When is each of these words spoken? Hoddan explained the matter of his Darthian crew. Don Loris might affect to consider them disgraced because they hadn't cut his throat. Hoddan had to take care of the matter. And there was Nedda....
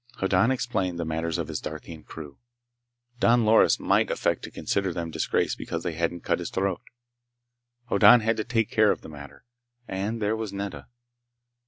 Hoddan 0.15 0.49
explained 0.49 0.97
the 0.97 1.05
matter 1.05 1.27
of 1.27 1.47
his 1.47 1.61
Darthian 1.61 2.03
crew. 2.03 2.39
Don 3.19 3.45
Loris 3.45 3.79
might 3.79 4.09
affect 4.09 4.41
to 4.43 4.49
consider 4.49 4.91
them 4.91 5.11
disgraced 5.11 5.59
because 5.59 5.83
they 5.83 5.91
hadn't 5.93 6.23
cut 6.23 6.39
his 6.39 6.49
throat. 6.49 6.81
Hoddan 7.87 8.21
had 8.21 8.37
to 8.37 8.43
take 8.43 8.71
care 8.71 8.89
of 8.89 9.01
the 9.01 9.09
matter. 9.09 9.45
And 9.87 10.19
there 10.19 10.35
was 10.35 10.51
Nedda.... 10.51 10.87